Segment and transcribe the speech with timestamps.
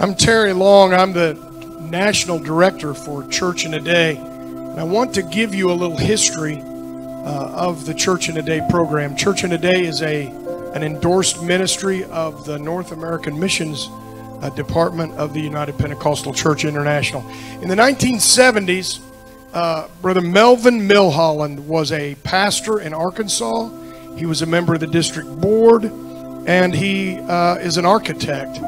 [0.00, 0.92] I'm Terry Long.
[0.92, 1.34] I'm the
[1.80, 4.16] National Director for Church in a Day.
[4.16, 8.42] And I want to give you a little history uh, of the Church in a
[8.42, 9.14] Day program.
[9.14, 10.26] Church in a Day is a,
[10.74, 13.88] an endorsed ministry of the North American Missions
[14.42, 17.24] uh, Department of the United Pentecostal Church International.
[17.62, 19.00] In the 1970s,
[19.52, 23.68] uh, Brother Melvin Milholland was a pastor in Arkansas.
[24.16, 28.58] He was a member of the district board, and he uh, is an architect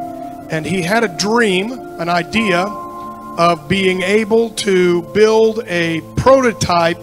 [0.52, 7.02] and he had a dream, an idea of being able to build a prototype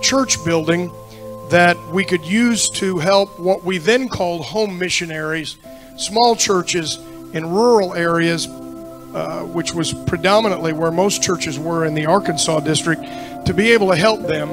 [0.00, 0.90] church building
[1.50, 5.58] that we could use to help what we then called home missionaries,
[5.98, 6.96] small churches
[7.34, 13.02] in rural areas, uh, which was predominantly where most churches were in the Arkansas district,
[13.44, 14.48] to be able to help them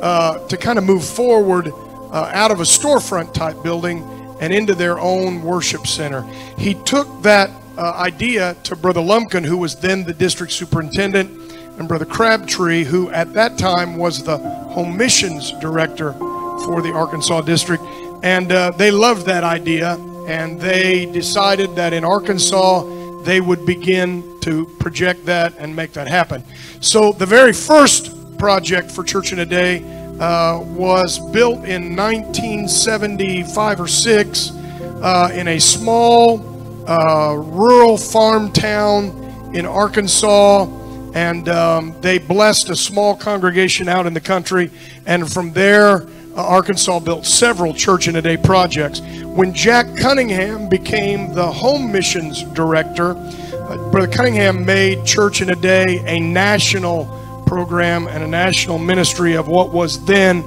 [0.00, 4.02] uh, to kind of move forward uh, out of a storefront type building
[4.40, 6.22] and into their own worship center.
[6.56, 11.30] He took that uh, idea to Brother Lumpkin, who was then the district superintendent,
[11.78, 17.40] and Brother Crabtree, who at that time was the home missions director for the Arkansas
[17.42, 17.82] district.
[18.22, 19.94] And uh, they loved that idea,
[20.28, 26.06] and they decided that in Arkansas they would begin to project that and make that
[26.06, 26.44] happen.
[26.80, 29.82] So the very first project for Church in a Day
[30.20, 36.53] uh, was built in 1975 or 6 uh, in a small
[36.86, 40.66] uh, rural farm town in Arkansas,
[41.14, 44.70] and um, they blessed a small congregation out in the country.
[45.06, 49.00] And from there, uh, Arkansas built several Church in a Day projects.
[49.22, 55.56] When Jack Cunningham became the home missions director, uh, Brother Cunningham made Church in a
[55.56, 57.06] Day a national
[57.46, 60.40] program and a national ministry of what was then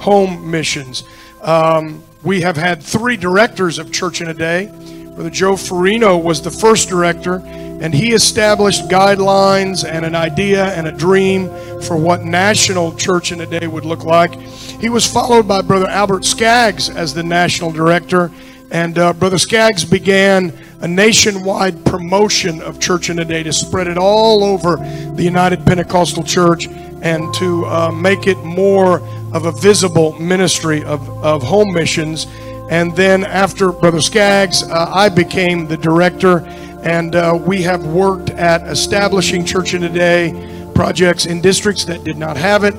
[0.00, 1.04] home missions.
[1.42, 4.72] Um, we have had three directors of Church in a Day.
[5.14, 10.88] Brother Joe Farino was the first director, and he established guidelines and an idea and
[10.88, 11.48] a dream
[11.82, 14.34] for what national church in a day would look like.
[14.34, 18.32] He was followed by Brother Albert Skaggs as the national director,
[18.72, 23.86] and uh, Brother Skaggs began a nationwide promotion of Church in a Day to spread
[23.86, 24.78] it all over
[25.14, 28.98] the United Pentecostal Church and to uh, make it more
[29.32, 32.26] of a visible ministry of, of home missions
[32.70, 36.38] and then after Brother Skaggs, uh, I became the director,
[36.82, 42.04] and uh, we have worked at establishing Church in a Day projects in districts that
[42.04, 42.74] did not have it,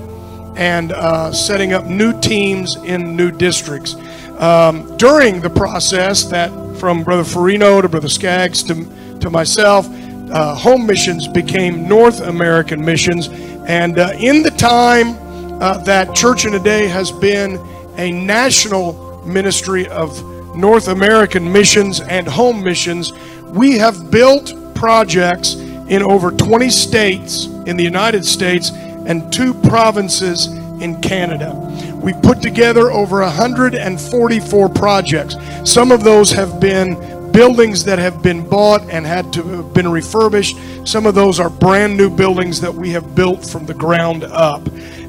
[0.56, 3.96] and uh, setting up new teams in new districts.
[4.40, 9.88] Um, during the process, that from Brother Farino to Brother Skaggs to, to myself,
[10.32, 13.30] uh, home missions became North American missions,
[13.68, 15.16] and uh, in the time
[15.62, 17.60] uh, that Church in a Day has been
[17.98, 20.24] a national ministry of
[20.56, 23.14] North American missions and home missions,
[23.44, 30.48] we have built projects in over 20 states in the United States and two provinces
[30.82, 31.54] in Canada.
[32.02, 35.36] We put together over 144 projects.
[35.64, 39.90] Some of those have been buildings that have been bought and had to have been
[39.90, 40.58] refurbished.
[40.86, 44.62] Some of those are brand new buildings that we have built from the ground up.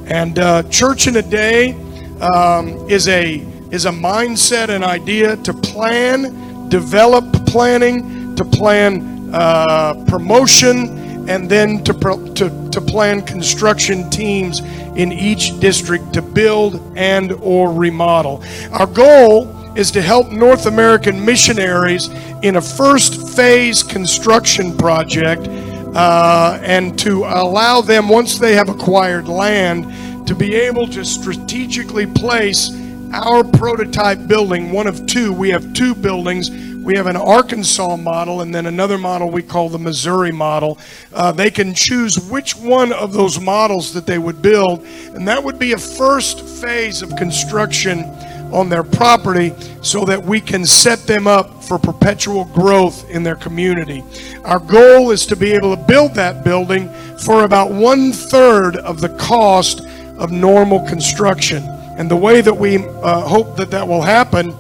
[0.07, 1.73] And uh, Church in a Day
[2.21, 9.95] um, is a is a mindset and idea to plan, develop planning, to plan uh,
[10.07, 11.93] promotion, and then to,
[12.35, 14.61] to, to plan construction teams
[14.97, 18.43] in each district to build and or remodel.
[18.73, 22.09] Our goal is to help North American missionaries
[22.43, 25.49] in a first phase construction project
[25.97, 32.07] uh, and to allow them, once they have acquired land, to be able to strategically
[32.07, 32.71] place
[33.17, 36.51] our prototype building, one of two, we have two buildings.
[36.51, 40.79] We have an Arkansas model and then another model we call the Missouri model.
[41.13, 45.43] Uh, they can choose which one of those models that they would build, and that
[45.43, 48.05] would be a first phase of construction
[48.53, 49.53] on their property
[49.83, 54.05] so that we can set them up for perpetual growth in their community.
[54.45, 59.01] Our goal is to be able to build that building for about one third of
[59.01, 59.81] the cost
[60.19, 61.65] of normal construction.
[61.97, 64.55] And the way that we uh, hope that that will happen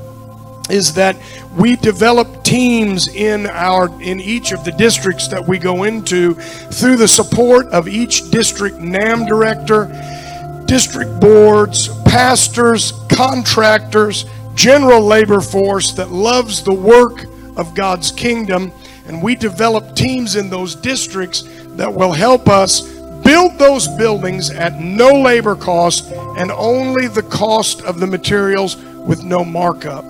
[0.71, 1.17] is that
[1.56, 6.97] we develop teams in our in each of the districts that we go into through
[6.97, 9.87] the support of each district NAM director,
[10.67, 14.25] district boards, pastors, contractors,
[14.55, 17.25] general labor force that loves the work
[17.56, 18.73] of God's kingdom.
[19.06, 21.44] And we develop teams in those districts
[21.77, 22.95] that will help us
[23.26, 29.25] build those buildings at no labor cost and only the cost of the materials with
[29.25, 30.05] no markup.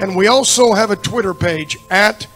[0.00, 2.26] and we also have a Twitter page at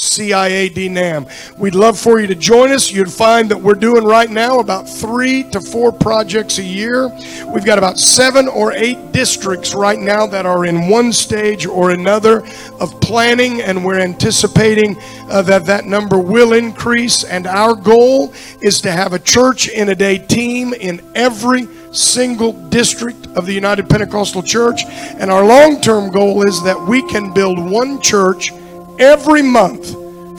[0.00, 1.26] CIAD NAM.
[1.58, 2.90] We'd love for you to join us.
[2.90, 7.08] You'd find that we're doing right now about three to four projects a year.
[7.46, 11.90] We've got about seven or eight districts right now that are in one stage or
[11.90, 12.42] another
[12.80, 14.96] of planning, and we're anticipating
[15.28, 17.24] uh, that that number will increase.
[17.24, 18.32] And our goal
[18.62, 23.52] is to have a church in a day team in every single district of the
[23.52, 24.84] United Pentecostal Church.
[24.86, 28.52] And our long term goal is that we can build one church
[29.00, 29.92] every month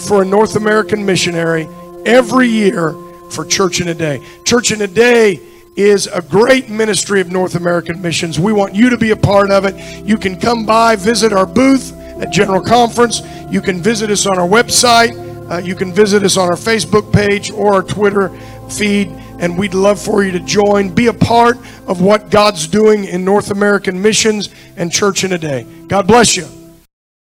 [0.07, 1.67] for a North American missionary,
[2.05, 2.93] every year
[3.29, 4.25] for Church in a Day.
[4.45, 5.39] Church in a Day
[5.75, 8.39] is a great ministry of North American missions.
[8.39, 10.05] We want you to be a part of it.
[10.05, 13.21] You can come by, visit our booth at General Conference.
[13.49, 15.29] You can visit us on our website.
[15.49, 18.29] Uh, you can visit us on our Facebook page or our Twitter
[18.69, 19.09] feed.
[19.39, 21.57] And we'd love for you to join, be a part
[21.87, 25.65] of what God's doing in North American missions and Church in a Day.
[25.87, 26.60] God bless you.